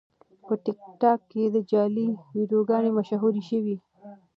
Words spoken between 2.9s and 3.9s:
مشهورې شوې.